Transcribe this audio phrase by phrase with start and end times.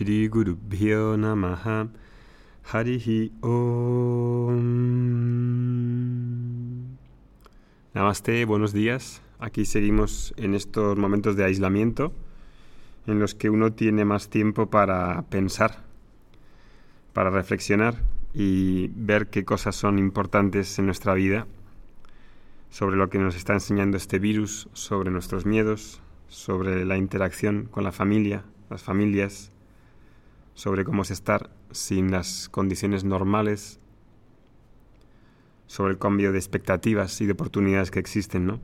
[0.00, 1.90] Shri Guru Bhyo Namaha
[2.72, 4.56] Harihi Om.
[7.92, 9.20] Namaste, buenos días.
[9.38, 12.14] Aquí seguimos en estos momentos de aislamiento
[13.06, 15.84] en los que uno tiene más tiempo para pensar,
[17.12, 17.96] para reflexionar
[18.32, 21.46] y ver qué cosas son importantes en nuestra vida,
[22.70, 27.84] sobre lo que nos está enseñando este virus, sobre nuestros miedos, sobre la interacción con
[27.84, 29.52] la familia, las familias,
[30.60, 33.80] sobre cómo es estar sin las condiciones normales,
[35.66, 38.60] sobre el cambio de expectativas y de oportunidades que existen, ¿no?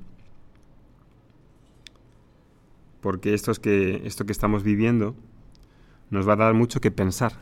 [3.01, 5.17] Porque esto, es que, esto que estamos viviendo
[6.11, 7.33] nos va a dar mucho que pensar.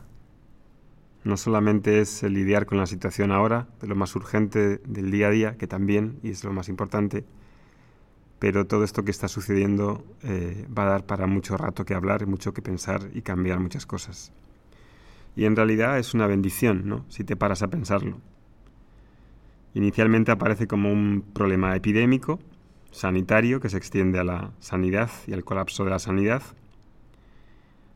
[1.25, 5.30] No solamente es lidiar con la situación ahora, de lo más urgente del día a
[5.30, 7.25] día, que también, y es lo más importante,
[8.39, 12.29] pero todo esto que está sucediendo eh, va a dar para mucho rato que hablar,
[12.29, 14.33] mucho que pensar y cambiar muchas cosas.
[15.37, 17.04] Y en realidad es una bendición, ¿no?
[17.09, 18.21] Si te paras a pensarlo.
[19.74, 22.38] Inicialmente aparece como un problema epidémico,
[22.93, 26.43] sanitario, que se extiende a la sanidad y al colapso de la sanidad.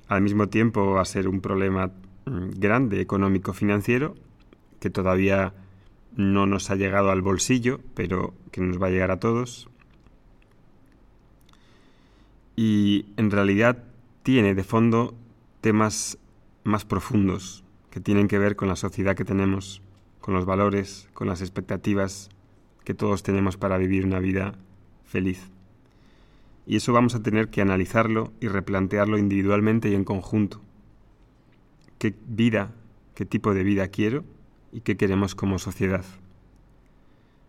[0.09, 1.93] Al mismo tiempo va a ser un problema
[2.27, 4.17] mm, grande económico-financiero,
[4.81, 5.55] que todavía
[6.17, 9.69] no nos ha llegado al bolsillo, pero que nos va a llegar a todos
[12.59, 13.85] y en realidad
[14.25, 15.15] tiene de fondo
[15.61, 16.19] temas
[16.69, 19.83] más profundos que tienen que ver con la sociedad que tenemos,
[20.21, 22.29] con los valores, con las expectativas
[22.85, 24.55] que todos tenemos para vivir una vida
[25.05, 25.51] feliz.
[26.67, 30.61] Y eso vamos a tener que analizarlo y replantearlo individualmente y en conjunto.
[31.99, 32.75] ¿Qué vida,
[33.15, 34.25] qué tipo de vida quiero
[34.71, 36.05] y qué queremos como sociedad?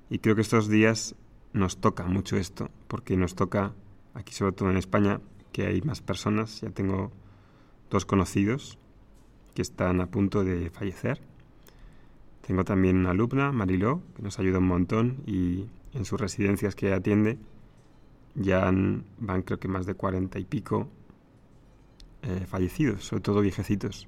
[0.09, 1.15] Y creo que estos días
[1.51, 3.73] nos toca mucho esto, porque nos toca
[4.13, 5.19] aquí sobre todo en España,
[5.51, 6.61] que hay más personas.
[6.61, 7.11] Ya tengo
[7.89, 8.79] dos conocidos
[9.59, 11.19] que están a punto de fallecer.
[12.47, 16.93] Tengo también una alumna, Mariló, que nos ayuda un montón y en sus residencias que
[16.93, 17.37] atiende
[18.35, 20.87] ya van creo que más de cuarenta y pico
[22.21, 24.07] eh, fallecidos, sobre todo viejecitos.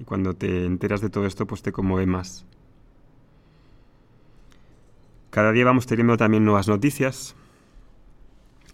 [0.00, 2.44] Y cuando te enteras de todo esto, pues te conmueve más.
[5.30, 7.36] Cada día vamos teniendo también nuevas noticias.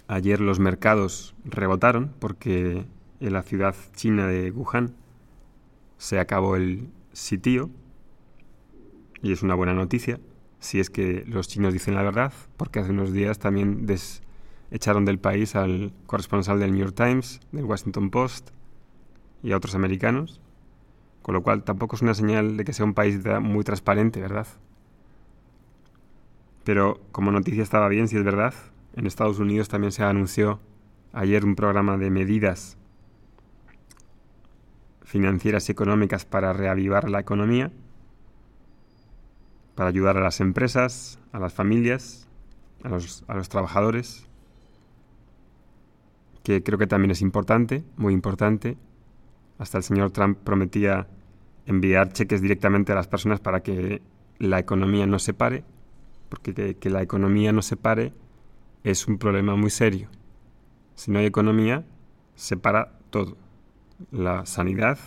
[0.06, 2.86] Ayer los mercados rebotaron porque
[3.20, 4.94] en la ciudad china de Wuhan
[5.98, 7.70] se acabó el sitio
[9.22, 10.18] y es una buena noticia
[10.60, 13.86] si es que los chinos dicen la verdad, porque hace unos días también
[14.70, 18.50] echaron del país al corresponsal del New York Times, del Washington Post
[19.42, 20.40] y a otros americanos,
[21.22, 24.46] con lo cual tampoco es una señal de que sea un país muy transparente, ¿verdad?
[26.64, 28.54] Pero como noticia estaba bien, si es verdad,
[28.94, 30.60] en Estados Unidos también se anunció
[31.12, 32.77] ayer un programa de medidas
[35.08, 37.72] financieras y económicas para reavivar la economía,
[39.74, 42.28] para ayudar a las empresas, a las familias,
[42.84, 44.26] a los, a los trabajadores,
[46.42, 48.76] que creo que también es importante, muy importante.
[49.56, 51.06] Hasta el señor Trump prometía
[51.64, 54.02] enviar cheques directamente a las personas para que
[54.38, 55.64] la economía no se pare,
[56.28, 58.12] porque que, que la economía no se pare
[58.84, 60.10] es un problema muy serio.
[60.96, 61.86] Si no hay economía,
[62.34, 63.47] se para todo.
[64.12, 64.98] La sanidad,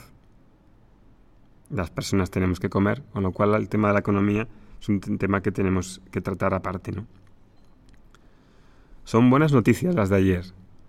[1.69, 4.47] las personas tenemos que comer, con lo cual el tema de la economía
[4.81, 6.91] es un tema que tenemos que tratar aparte.
[6.91, 7.05] ¿no?
[9.05, 10.45] Son buenas noticias las de ayer,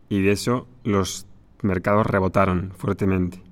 [0.09, 1.27] y de eso los
[1.63, 3.43] mercados rebotaron fuertemente.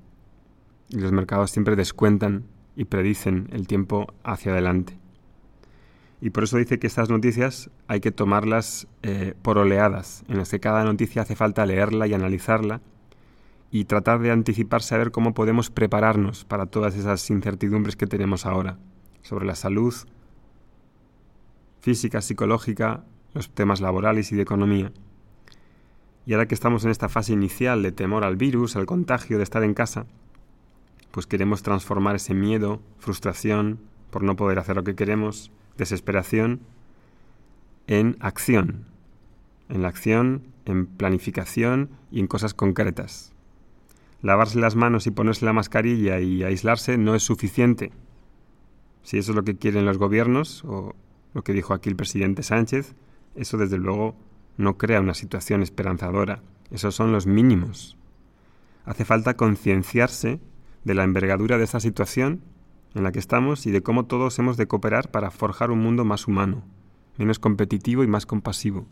[0.88, 2.44] Y los mercados siempre descuentan
[2.74, 4.98] y predicen el tiempo hacia adelante.
[6.20, 10.50] Y por eso dice que estas noticias hay que tomarlas eh, por oleadas, en las
[10.50, 12.80] que cada noticia hace falta leerla y analizarla
[13.70, 18.46] y tratar de anticiparse a ver cómo podemos prepararnos para todas esas incertidumbres que tenemos
[18.46, 18.78] ahora
[19.22, 19.94] sobre la salud
[21.80, 24.92] física, psicológica, los temas laborales y de economía.
[26.26, 29.44] Y ahora que estamos en esta fase inicial de temor al virus, al contagio, de
[29.44, 30.06] estar en casa,
[31.10, 33.80] pues queremos transformar ese miedo, frustración
[34.10, 36.60] por no poder hacer lo que queremos, desesperación
[37.86, 38.84] en acción,
[39.68, 43.32] en la acción, en planificación y en cosas concretas.
[44.22, 47.90] Lavarse las manos y ponerse la mascarilla y aislarse no es suficiente.
[49.02, 50.94] Si eso es lo que quieren los gobiernos, o
[51.32, 52.94] lo que dijo aquí el presidente Sánchez,
[53.34, 54.16] eso desde luego
[54.56, 56.42] no crea una situación esperanzadora.
[56.70, 57.96] Esos son los mínimos.
[58.84, 60.40] Hace falta concienciarse
[60.84, 62.42] de la envergadura de esta situación
[62.94, 66.04] en la que estamos y de cómo todos hemos de cooperar para forjar un mundo
[66.04, 66.62] más humano,
[67.16, 68.86] menos competitivo y más compasivo.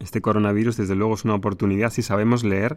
[0.00, 2.76] Este coronavirus desde luego es una oportunidad si sabemos leer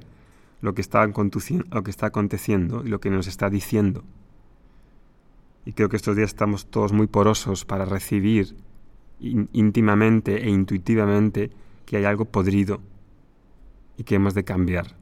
[0.61, 4.03] lo que está, lo que está aconteciendo y lo que nos está diciendo.
[5.65, 8.55] Y creo que estos días estamos todos muy porosos para recibir
[9.19, 11.51] íntimamente e intuitivamente
[11.85, 12.81] que hay algo podrido
[13.97, 14.95] y que hemos de cambiar.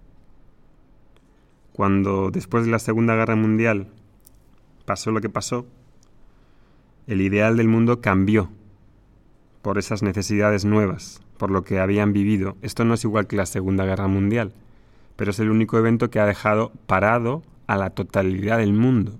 [1.71, 3.87] Cuando después de la Segunda Guerra Mundial
[4.85, 5.65] pasó lo que pasó,
[7.07, 8.49] el ideal del mundo cambió
[9.61, 12.57] por esas necesidades nuevas, por lo que habían vivido.
[12.61, 14.53] Esto no es igual que la Segunda Guerra Mundial,
[15.19, 19.19] pero es el único evento que ha dejado parado a la totalidad del mundo,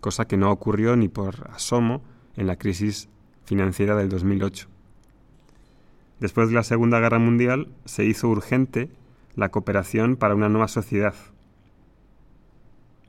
[0.00, 2.02] cosa que no ocurrió ni por asomo
[2.36, 3.08] en la crisis
[3.44, 4.66] financiera del 2008.
[6.18, 8.90] Después de la Segunda Guerra Mundial se hizo urgente
[9.36, 11.14] la cooperación para una nueva sociedad,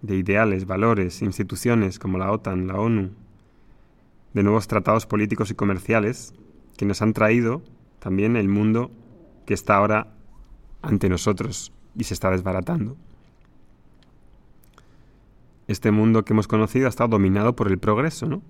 [0.03, 3.09] de ideales, valores, instituciones como la OTAN, la ONU,
[4.35, 6.35] de nuevos tratados políticos y comerciales
[6.77, 7.63] que nos han traído
[7.97, 8.91] también el mundo
[9.47, 10.13] que está ahora
[10.83, 12.97] ante nosotros y se está desbaratando.
[15.67, 18.41] Este mundo que hemos conocido ha estado dominado por el progreso, ¿no?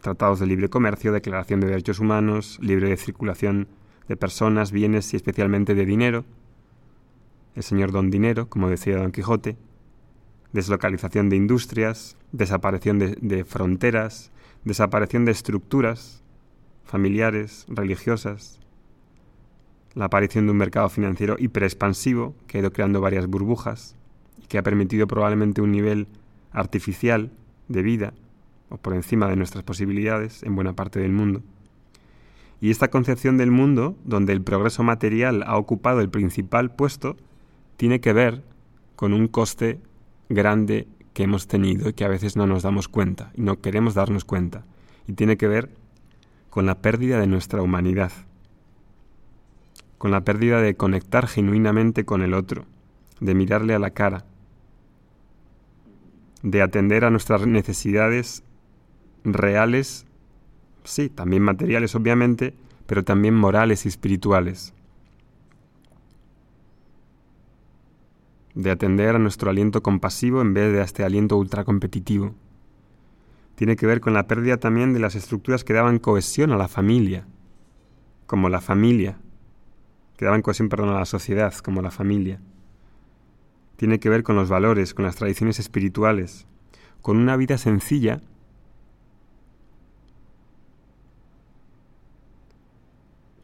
[0.00, 3.68] Tratados de libre comercio, declaración de derechos humanos, libre de circulación
[4.08, 6.24] de personas, bienes y especialmente de dinero.
[7.54, 9.56] El señor don dinero, como decía Don Quijote,
[10.52, 14.30] deslocalización de industrias, desaparición de, de fronteras,
[14.64, 16.22] desaparición de estructuras
[16.84, 18.58] familiares, religiosas,
[19.94, 23.96] la aparición de un mercado financiero hiperexpansivo que ha ido creando varias burbujas
[24.42, 26.06] y que ha permitido probablemente un nivel
[26.52, 27.30] artificial
[27.68, 28.14] de vida
[28.68, 31.42] o por encima de nuestras posibilidades en buena parte del mundo.
[32.60, 37.16] Y esta concepción del mundo, donde el progreso material ha ocupado el principal puesto,
[37.76, 38.42] tiene que ver
[38.96, 39.80] con un coste
[40.28, 43.94] grande que hemos tenido y que a veces no nos damos cuenta y no queremos
[43.94, 44.64] darnos cuenta.
[45.08, 45.70] Y tiene que ver
[46.50, 48.12] con la pérdida de nuestra humanidad,
[50.00, 52.64] con la pérdida de conectar genuinamente con el otro,
[53.20, 54.24] de mirarle a la cara,
[56.42, 58.42] de atender a nuestras necesidades
[59.24, 60.06] reales,
[60.84, 62.54] sí, también materiales obviamente,
[62.86, 64.72] pero también morales y espirituales.
[68.54, 72.34] de atender a nuestro aliento compasivo en vez de a este aliento ultracompetitivo.
[73.54, 76.66] Tiene que ver con la pérdida también de las estructuras que daban cohesión a la
[76.66, 77.26] familia,
[78.26, 79.18] como la familia,
[80.20, 82.42] que daban cohesión, perdón, a la sociedad, como la familia.
[83.76, 86.46] Tiene que ver con los valores, con las tradiciones espirituales,
[87.00, 88.20] con una vida sencilla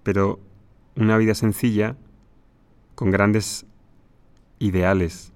[0.03, 0.39] pero
[0.97, 1.97] una vida sencilla
[2.95, 3.65] con grandes
[4.59, 5.33] ideales,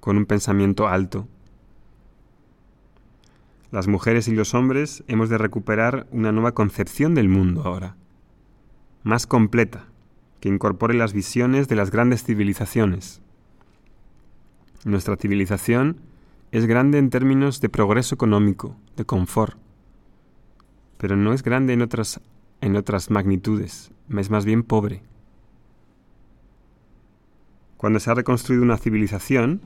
[0.00, 1.28] con un pensamiento alto.
[3.70, 7.96] Las mujeres y los hombres hemos de recuperar una nueva concepción del mundo ahora,
[9.02, 9.86] más completa,
[10.40, 13.20] que incorpore las visiones de las grandes civilizaciones.
[14.84, 15.98] Nuestra civilización
[16.52, 19.56] es grande en términos de progreso económico, de confort,
[20.98, 22.20] pero no es grande en otras,
[22.60, 25.02] en otras magnitudes, es más bien pobre.
[27.76, 29.62] Cuando se ha reconstruido una civilización,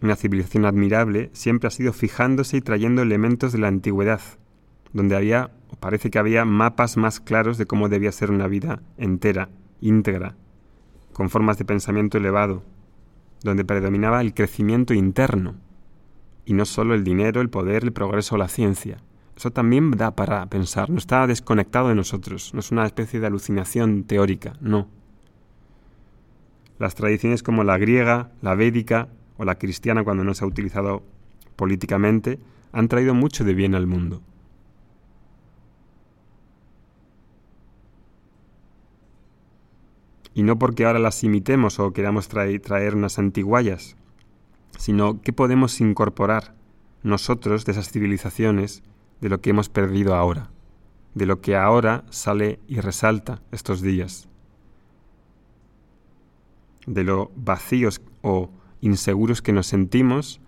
[0.00, 4.20] una civilización admirable, siempre ha sido fijándose y trayendo elementos de la antigüedad,
[4.96, 9.50] donde había, parece que había, mapas más claros de cómo debía ser una vida entera,
[9.82, 10.36] íntegra,
[11.12, 12.62] con formas de pensamiento elevado,
[13.42, 15.56] donde predominaba el crecimiento interno,
[16.46, 18.96] y no solo el dinero, el poder, el progreso o la ciencia.
[19.36, 23.26] Eso también da para pensar, no está desconectado de nosotros, no es una especie de
[23.26, 24.88] alucinación teórica, no.
[26.78, 31.02] Las tradiciones como la griega, la védica o la cristiana cuando no se ha utilizado
[31.54, 32.38] políticamente
[32.72, 34.22] han traído mucho de bien al mundo.
[40.36, 43.96] Y no porque ahora las imitemos o queramos traer, traer unas antiguallas,
[44.78, 46.54] sino que podemos incorporar
[47.02, 48.84] nosotros de esas civilizaciones
[49.20, 50.50] de lo que hemos perdido ahora,
[51.14, 54.28] de lo que ahora sale y resalta estos días
[56.86, 58.50] de lo vacíos o
[58.80, 60.40] inseguros que nos sentimos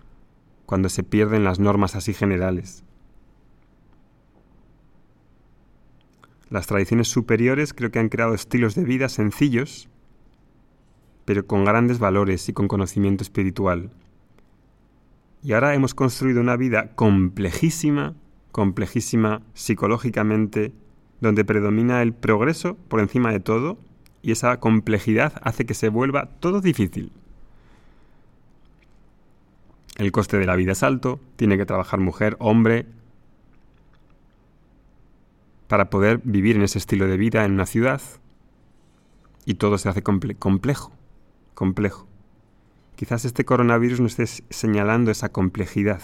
[0.66, 2.84] cuando se pierden las normas así generales.
[6.50, 9.88] Las tradiciones superiores creo que han creado estilos de vida sencillos,
[11.24, 13.90] pero con grandes valores y con conocimiento espiritual.
[15.42, 18.14] Y ahora hemos construido una vida complejísima,
[18.50, 20.72] complejísima psicológicamente,
[21.20, 23.78] donde predomina el progreso por encima de todo
[24.22, 27.12] y esa complejidad hace que se vuelva todo difícil.
[29.96, 32.86] El coste de la vida es alto, tiene que trabajar mujer, hombre,
[35.68, 38.00] para poder vivir en ese estilo de vida en una ciudad
[39.44, 40.92] y todo se hace complejo,
[41.54, 42.06] complejo.
[42.96, 46.02] Quizás este coronavirus nos esté señalando esa complejidad.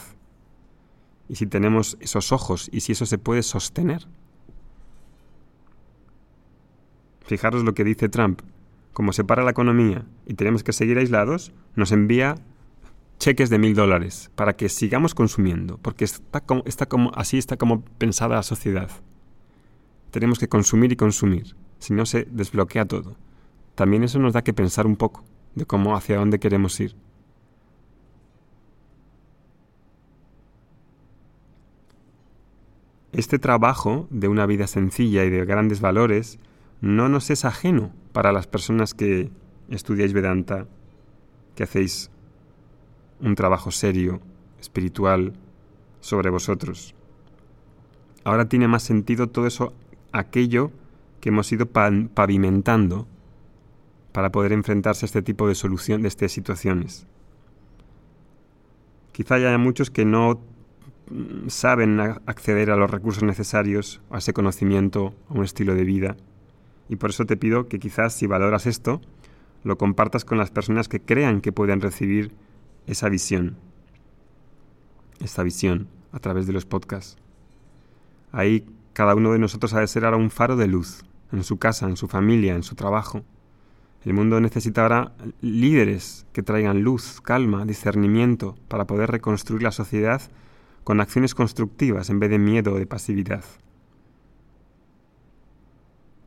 [1.28, 4.06] Y si tenemos esos ojos y si eso se puede sostener.
[7.26, 8.42] Fijaros lo que dice Trump.
[8.92, 12.36] Como se para la economía y tenemos que seguir aislados, nos envía
[13.18, 17.84] cheques de mil dólares para que sigamos consumiendo, porque está está como, así está como
[17.84, 18.90] pensada la sociedad.
[20.14, 23.16] Tenemos que consumir y consumir, si no se desbloquea todo.
[23.74, 25.24] También eso nos da que pensar un poco
[25.56, 26.94] de cómo hacia dónde queremos ir.
[33.10, 36.38] Este trabajo de una vida sencilla y de grandes valores
[36.80, 39.32] no nos es ajeno para las personas que
[39.68, 40.68] estudiáis Vedanta,
[41.56, 42.12] que hacéis
[43.18, 44.20] un trabajo serio,
[44.60, 45.32] espiritual,
[45.98, 46.94] sobre vosotros.
[48.22, 49.74] Ahora tiene más sentido todo eso,
[50.14, 50.70] aquello
[51.20, 53.06] que hemos ido pavimentando
[54.12, 57.06] para poder enfrentarse a este tipo de solución de estas situaciones.
[59.12, 60.40] Quizá haya muchos que no
[61.10, 66.16] mm, saben acceder a los recursos necesarios, a ese conocimiento, a un estilo de vida.
[66.88, 69.00] Y por eso te pido que quizás si valoras esto,
[69.64, 72.32] lo compartas con las personas que crean que pueden recibir
[72.86, 73.56] esa visión,
[75.20, 77.16] esta visión a través de los podcasts.
[78.30, 81.58] Ahí cada uno de nosotros ha de ser ahora un faro de luz, en su
[81.58, 83.22] casa, en su familia, en su trabajo,
[84.04, 90.20] el mundo necesita ahora líderes que traigan luz, calma, discernimiento para poder reconstruir la sociedad
[90.84, 93.44] con acciones constructivas en vez de miedo o de pasividad.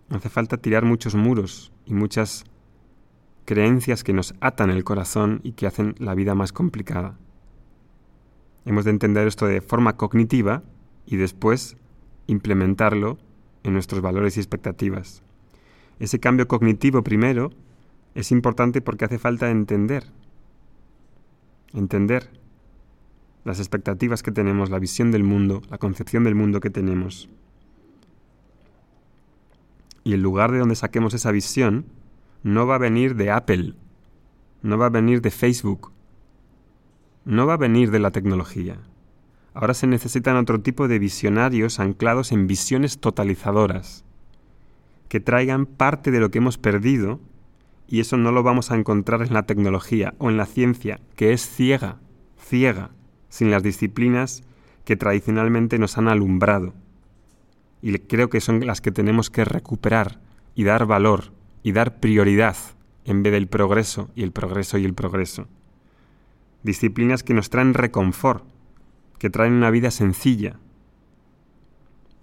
[0.10, 2.46] Hace falta tirar muchos muros y muchas
[3.46, 7.16] creencias que nos atan el corazón y que hacen la vida más complicada.
[8.66, 10.64] Hemos de entender esto de forma cognitiva
[11.06, 11.78] y después
[12.28, 13.18] implementarlo
[13.64, 15.24] en nuestros valores y expectativas.
[16.00, 17.52] Ese cambio cognitivo primero
[18.14, 20.06] es importante porque hace falta entender,
[21.74, 22.30] entender
[23.44, 27.30] las expectativas que tenemos, la visión del mundo, la concepción del mundo que tenemos.
[30.04, 31.86] Y el lugar de donde saquemos esa visión
[32.44, 33.74] no va a venir de Apple,
[34.62, 35.92] no va a venir de Facebook,
[37.26, 38.80] no va a venir de la tecnología.
[39.60, 44.06] Ahora se necesitan otro tipo de visionarios anclados en visiones totalizadoras,
[45.10, 47.20] que traigan parte de lo que hemos perdido
[47.88, 51.34] y eso no lo vamos a encontrar en la tecnología o en la ciencia, que
[51.34, 51.98] es ciega,
[52.40, 52.92] ciega,
[53.30, 54.44] sin las disciplinas
[54.86, 56.76] que tradicionalmente nos han alumbrado.
[57.82, 60.20] Y creo que son las que tenemos que recuperar
[60.54, 61.32] y dar valor
[61.64, 62.58] y dar prioridad
[63.06, 65.48] en vez del progreso y el progreso y el progreso.
[66.62, 68.46] Disciplinas que nos traen reconfort,
[69.20, 70.60] que traen una vida sencilla,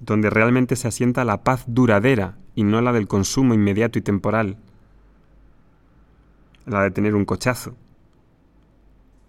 [0.00, 4.58] donde realmente se asienta la paz duradera y no la del consumo inmediato y temporal,
[6.66, 7.76] la de tener un cochazo,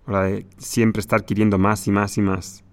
[0.05, 2.63] o la de siempre estar queriendo más y más y más.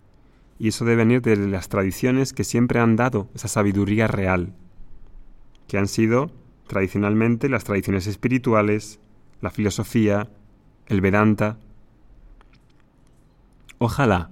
[0.58, 4.54] Y eso debe venir de las tradiciones que siempre han dado esa sabiduría real,
[5.66, 6.30] que han sido
[6.68, 9.00] tradicionalmente las tradiciones espirituales,
[9.40, 10.28] la filosofía,
[10.86, 11.58] el Vedanta.
[13.78, 14.30] Ojalá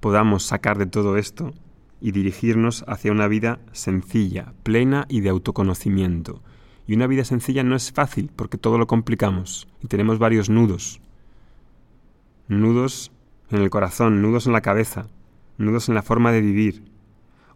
[0.00, 1.52] podamos sacar de todo esto
[2.00, 6.42] y dirigirnos hacia una vida sencilla, plena y de autoconocimiento,
[6.86, 11.00] y una vida sencilla no es fácil porque todo lo complicamos y tenemos varios nudos.
[12.48, 13.12] Nudos
[13.50, 15.08] en el corazón, nudos en la cabeza,
[15.58, 16.84] nudos en la forma de vivir.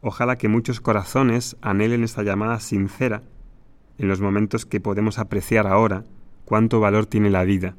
[0.02, 3.22] Ojalá que muchos corazones anhelen esta llamada sincera
[3.98, 6.04] en los momentos que podemos apreciar ahora
[6.44, 7.76] cuánto valor tiene la vida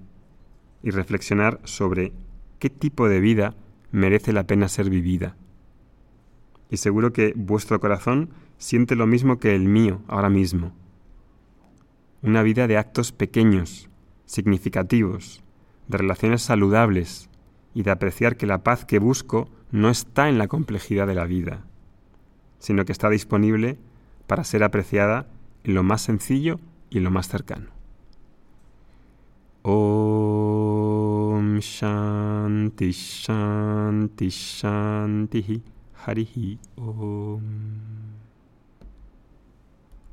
[0.82, 2.13] y reflexionar sobre
[2.60, 3.55] qué tipo de vida
[3.94, 5.38] merece la pena ser vivida.
[6.70, 10.74] Y seguro que vuestro corazón siente lo mismo que el mío ahora mismo
[12.24, 13.90] una vida de actos pequeños,
[14.26, 15.44] significativos,
[15.90, 17.30] de relaciones saludables
[17.74, 21.26] y de apreciar que la paz que busco no está en la complejidad de la
[21.26, 21.66] vida,
[22.60, 23.78] sino que está disponible
[24.26, 25.28] para ser apreciada
[25.66, 27.68] en lo más sencillo y lo más cercano.
[29.64, 30.43] Om
[31.63, 35.62] शान्ति शान्ति शान्तिः।
[36.05, 38.23] हरिः ओम्।